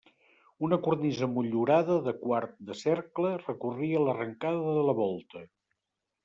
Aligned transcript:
Una 0.67 0.77
cornisa 0.85 1.27
motllurada 1.33 1.97
de 2.07 2.13
quart 2.21 2.55
de 2.71 2.77
cercle 2.79 3.35
recorria 3.45 4.03
l'arrencada 4.07 4.73
de 4.79 4.87
la 4.89 4.97
volta. 5.03 5.45